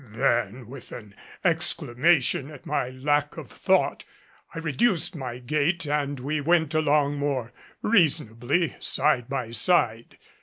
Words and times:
Then, 0.13 0.65
with 0.65 0.91
an 0.91 1.13
exclamation 1.43 2.49
at 2.49 2.65
my 2.65 2.89
lack 2.89 3.37
of 3.37 3.51
thought, 3.51 4.03
I 4.55 4.57
reduced 4.57 5.15
my 5.15 5.37
gait 5.37 5.85
and 5.85 6.19
we 6.19 6.41
went 6.41 6.73
along 6.73 7.17
more 7.19 7.53
reasonably 7.83 8.75
side 8.79 9.29
by 9.29 9.51
side. 9.51 10.17